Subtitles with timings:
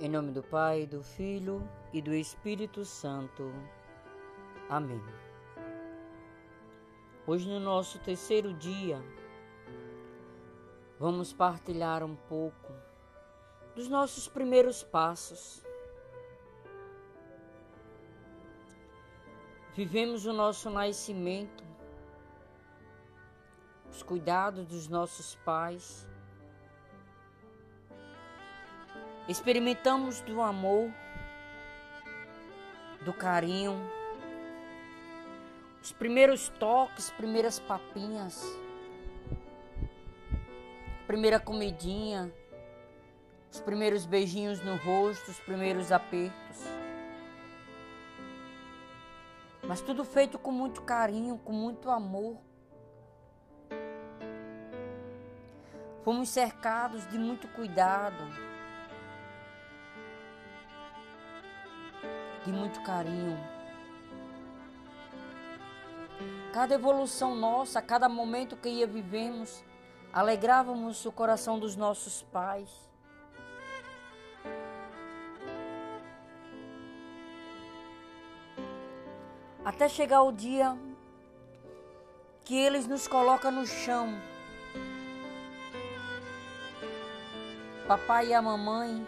[0.00, 3.52] Em nome do Pai, do Filho e do Espírito Santo.
[4.68, 5.02] Amém.
[7.26, 9.02] Hoje, no nosso terceiro dia,
[11.00, 12.72] vamos partilhar um pouco
[13.74, 15.64] dos nossos primeiros passos.
[19.74, 21.64] Vivemos o nosso nascimento,
[23.90, 26.06] os cuidados dos nossos pais,
[29.28, 30.90] Experimentamos do amor,
[33.04, 33.78] do carinho,
[35.82, 38.42] os primeiros toques, primeiras papinhas,
[41.06, 42.32] primeira comidinha,
[43.52, 46.64] os primeiros beijinhos no rosto, os primeiros apertos.
[49.62, 52.38] Mas tudo feito com muito carinho, com muito amor.
[56.02, 58.47] Fomos cercados de muito cuidado
[62.48, 63.38] de muito carinho.
[66.50, 69.62] Cada evolução nossa, cada momento que ia vivemos,
[70.10, 72.70] alegrávamos o coração dos nossos pais.
[79.62, 80.74] Até chegar o dia
[82.46, 84.18] que eles nos colocam no chão.
[87.86, 89.06] Papai e a mamãe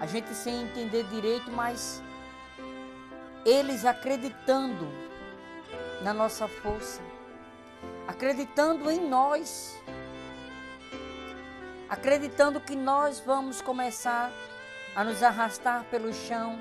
[0.00, 2.02] a gente sem entender direito, mas
[3.44, 4.86] eles acreditando
[6.02, 7.00] na nossa força,
[8.06, 9.76] acreditando em nós,
[11.88, 14.30] acreditando que nós vamos começar
[14.94, 16.58] a nos arrastar pelo chão,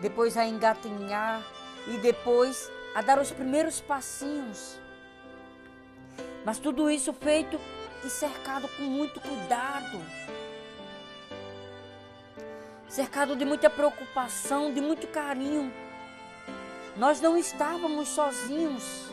[0.00, 1.42] depois a engatinhar
[1.86, 4.78] e depois a dar os primeiros passinhos.
[6.44, 7.58] Mas tudo isso feito
[8.04, 9.98] e cercado com muito cuidado
[12.94, 15.72] cercado de muita preocupação, de muito carinho.
[16.96, 19.10] Nós não estávamos sozinhos.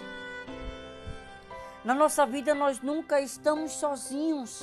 [1.83, 4.61] Na nossa vida nós nunca estamos sozinhos.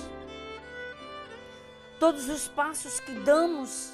[1.98, 3.92] Todos os passos que damos,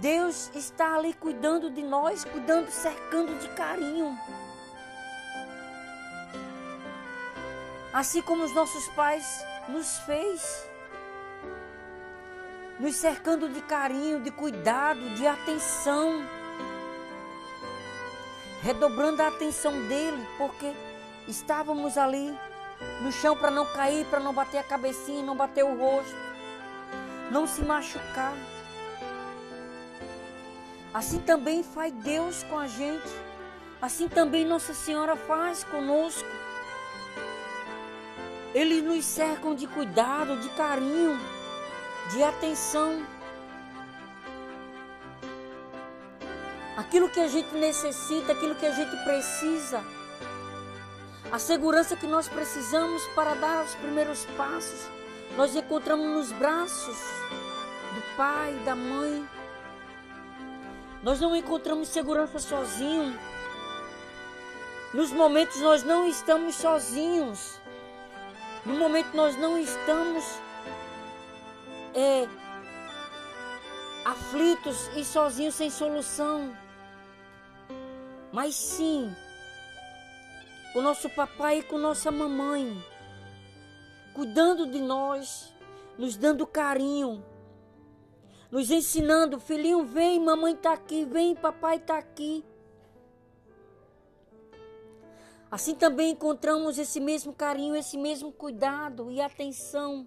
[0.00, 4.18] Deus está ali cuidando de nós, cuidando, cercando de carinho.
[7.92, 10.66] Assim como os nossos pais nos fez
[12.78, 16.24] nos cercando de carinho, de cuidado, de atenção.
[18.62, 20.72] Redobrando a atenção dele, porque
[21.28, 22.36] estávamos ali
[23.00, 26.16] no chão para não cair, para não bater a cabecinha, não bater o rosto,
[27.30, 28.34] não se machucar.
[30.92, 33.26] Assim também faz Deus com a gente.
[33.80, 36.28] Assim também Nossa Senhora faz conosco.
[38.54, 41.35] Eles nos cercam de cuidado, de carinho
[42.10, 43.04] de atenção.
[46.76, 49.82] Aquilo que a gente necessita, aquilo que a gente precisa.
[51.32, 54.88] A segurança que nós precisamos para dar os primeiros passos,
[55.36, 56.96] nós encontramos nos braços
[57.94, 59.28] do pai, da mãe.
[61.02, 63.18] Nós não encontramos segurança sozinho.
[64.94, 67.60] Nos momentos nós não estamos sozinhos.
[68.64, 70.24] No momento nós não estamos
[71.96, 72.28] é,
[74.04, 76.54] aflitos e sozinhos sem solução.
[78.30, 79.10] Mas sim,
[80.74, 82.76] com nosso papai e com nossa mamãe,
[84.12, 85.54] cuidando de nós,
[85.96, 87.24] nos dando carinho,
[88.50, 92.44] nos ensinando, filhinho, vem, mamãe está aqui, vem, papai está aqui.
[95.50, 100.06] Assim também encontramos esse mesmo carinho, esse mesmo cuidado e atenção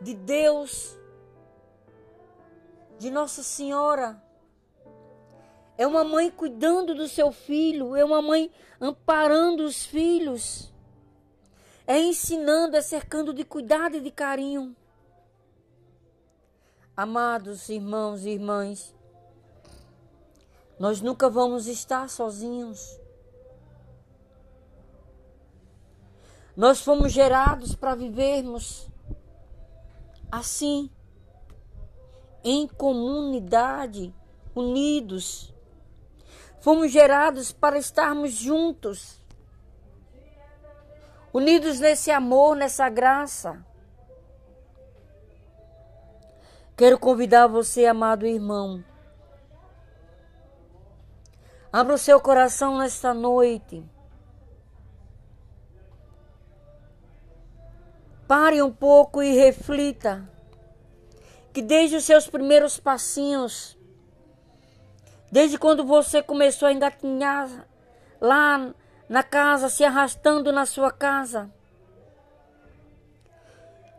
[0.00, 0.96] de Deus,
[2.98, 4.22] de Nossa Senhora.
[5.78, 10.72] É uma mãe cuidando do seu filho, é uma mãe amparando os filhos,
[11.86, 14.74] é ensinando, é cercando de cuidado e de carinho.
[16.96, 18.94] Amados irmãos e irmãs,
[20.78, 22.98] nós nunca vamos estar sozinhos.
[26.56, 28.88] Nós fomos gerados para vivermos
[30.30, 30.90] assim,
[32.42, 34.14] em comunidade,
[34.54, 35.54] unidos.
[36.60, 39.22] Fomos gerados para estarmos juntos,
[41.32, 43.64] unidos nesse amor, nessa graça.
[46.76, 48.84] Quero convidar você, amado irmão,
[51.72, 53.95] abra o seu coração nesta noite.
[58.26, 60.28] Pare um pouco e reflita
[61.52, 63.78] que desde os seus primeiros passinhos,
[65.30, 67.66] desde quando você começou a engatinhar
[68.20, 68.74] lá
[69.08, 71.48] na casa, se arrastando na sua casa,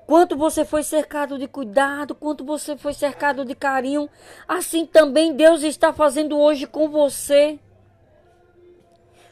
[0.05, 4.09] quanto você foi cercado de cuidado, quanto você foi cercado de carinho,
[4.45, 7.57] assim também Deus está fazendo hoje com você.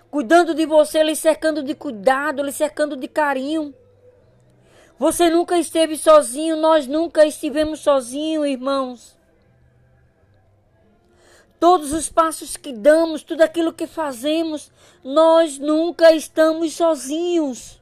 [0.10, 3.76] Cuidando de você, lhe cercando de cuidado, lhe cercando de carinho.
[4.98, 9.18] Você nunca esteve sozinho, nós nunca estivemos sozinhos, irmãos.
[11.60, 14.72] Todos os passos que damos, tudo aquilo que fazemos,
[15.04, 17.82] nós nunca estamos sozinhos.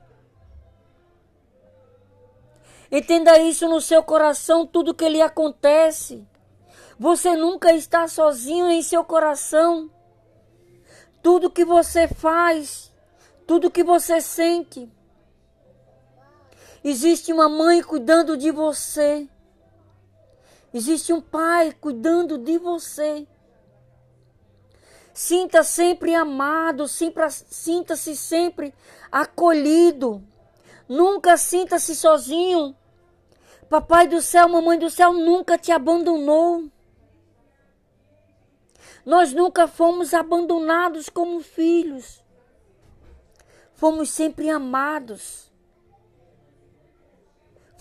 [2.92, 6.26] Entenda isso no seu coração, tudo que lhe acontece.
[7.00, 9.90] Você nunca está sozinho em seu coração.
[11.22, 12.94] Tudo que você faz,
[13.48, 14.90] tudo que você sente.
[16.84, 19.30] Existe uma mãe cuidando de você.
[20.74, 23.26] Existe um pai cuidando de você.
[25.14, 28.74] Sinta sempre amado, sinta-se sempre
[29.12, 30.24] acolhido.
[30.90, 32.76] Nunca sinta-se sozinho.
[33.70, 36.70] Papai do céu, mamãe do céu nunca te abandonou.
[39.06, 42.24] Nós nunca fomos abandonados como filhos.
[43.76, 45.53] Fomos sempre amados.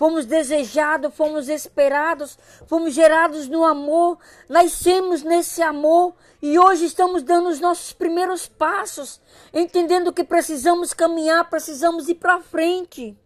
[0.02, 4.18] Fomos desejados, fomos esperados, fomos gerados no amor,
[4.48, 9.20] nascemos nesse amor e hoje estamos dando os nossos primeiros passos,
[9.54, 13.16] entendendo que precisamos caminhar, precisamos ir para frente.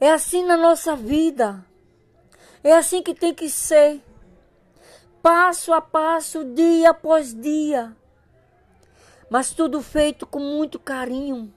[0.00, 1.64] É assim na nossa vida.
[2.64, 4.02] É assim que tem que ser.
[5.22, 7.96] Passo a passo, dia após dia.
[9.30, 11.54] Mas tudo feito com muito carinho.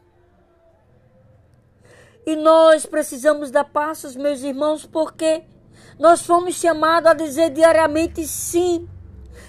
[2.25, 5.44] E nós precisamos dar passos, meus irmãos, porque
[6.00, 8.88] nós fomos chamados a dizer diariamente sim.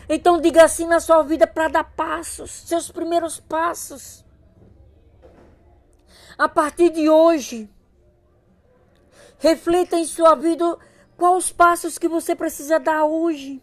[0.09, 4.25] Então diga assim na sua vida para dar passos, seus primeiros passos.
[6.37, 7.71] A partir de hoje,
[9.44, 10.79] Reflita em sua vida
[11.19, 13.62] quais os passos que você precisa dar hoje.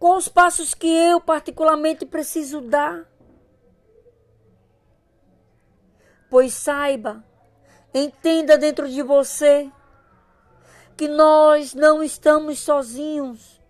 [0.00, 3.08] Quais os passos que eu particularmente preciso dar.
[6.28, 7.24] Pois saiba,
[7.94, 9.70] entenda dentro de você
[10.96, 13.60] que nós não estamos sozinhos.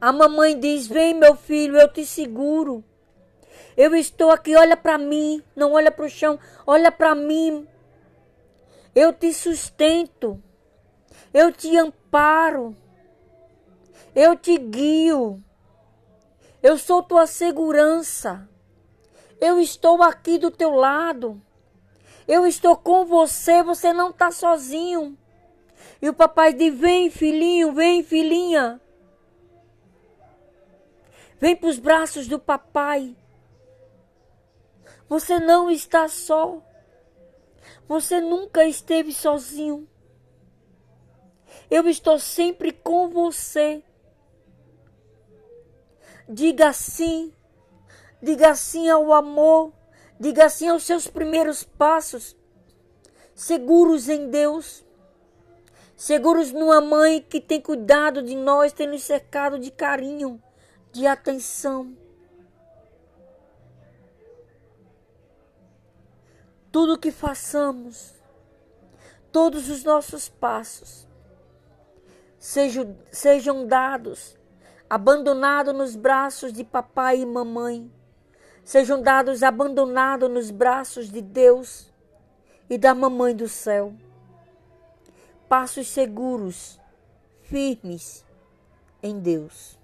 [0.00, 2.84] A mamãe diz: Vem, meu filho, eu te seguro.
[3.76, 7.66] Eu estou aqui, olha para mim, não olha para o chão, olha para mim.
[8.94, 10.42] Eu te sustento.
[11.32, 12.76] Eu te amparo.
[14.14, 15.42] Eu te guio.
[16.62, 18.48] Eu sou tua segurança.
[19.40, 21.40] Eu estou aqui do teu lado.
[22.26, 25.16] Eu estou com você, você não está sozinho.
[26.02, 28.80] E o papai diz: Vem, filhinho, vem, filhinha.
[31.40, 33.16] Vem para os braços do papai.
[35.08, 36.60] Você não está só.
[37.86, 39.88] Você nunca esteve sozinho.
[41.70, 43.82] Eu estou sempre com você.
[46.28, 47.32] Diga sim.
[48.22, 49.72] Diga sim ao amor.
[50.18, 52.36] Diga sim aos seus primeiros passos.
[53.34, 54.84] Seguros em Deus.
[55.96, 60.40] Seguros numa mãe que tem cuidado de nós, tem nos cercado de carinho,
[60.92, 61.96] de atenção.
[66.70, 68.14] tudo que façamos,
[69.32, 71.08] todos os nossos passos,
[72.38, 74.36] sejam, sejam dados,
[74.88, 77.90] abandonados nos braços de papai e mamãe,
[78.68, 81.90] sejam dados abandonados nos braços de Deus
[82.68, 83.94] e da mamãe do céu.
[85.48, 86.78] Passos seguros,
[87.44, 88.22] firmes
[89.02, 89.77] em Deus.